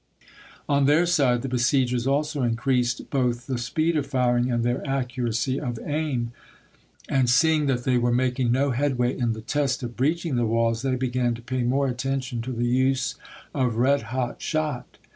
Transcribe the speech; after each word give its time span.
On 0.67 0.85
their 0.87 1.05
side 1.05 1.43
the 1.43 1.47
besiegers 1.47 2.07
also 2.07 2.41
increased 2.41 3.11
both 3.11 3.45
the 3.45 3.59
speed 3.59 3.95
of 3.95 4.07
firing 4.07 4.51
and 4.51 4.63
their 4.63 4.81
accuracy 4.83 5.59
of 5.59 5.77
aim, 5.85 6.31
and 7.07 7.29
see 7.29 7.49
Foster, 7.49 7.49
ing 7.61 7.65
that 7.67 7.83
they 7.83 7.99
were 7.99 8.11
making 8.11 8.51
no 8.51 8.71
headway 8.71 9.15
in 9.15 9.33
the 9.33 9.41
test 9.41 9.83
Api 9.83 9.89
'Srisei. 9.89 9.89
of 9.91 9.97
breaching 9.97 10.35
the 10.37 10.47
walls 10.47 10.81
they 10.81 10.95
began 10.95 11.35
to 11.35 11.43
pay 11.43 11.61
more 11.61 11.85
i.,p, 11.85 11.91
22" 11.93 11.93
attention 12.09 12.41
to 12.41 12.51
the 12.51 12.65
use 12.65 13.13
of 13.53 13.75
red 13.75 14.01
hot 14.09 14.41
shot. 14.41 14.97